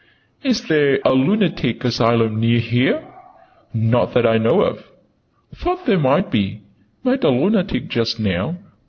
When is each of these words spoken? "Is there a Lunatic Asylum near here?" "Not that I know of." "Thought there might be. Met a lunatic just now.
"Is 0.43 0.63
there 0.63 0.95
a 1.05 1.13
Lunatic 1.13 1.83
Asylum 1.85 2.39
near 2.39 2.57
here?" 2.57 3.03
"Not 3.71 4.15
that 4.15 4.25
I 4.25 4.39
know 4.39 4.61
of." 4.61 4.83
"Thought 5.55 5.85
there 5.85 5.99
might 5.99 6.31
be. 6.31 6.61
Met 7.03 7.23
a 7.23 7.29
lunatic 7.29 7.87
just 7.87 8.19
now. 8.19 8.57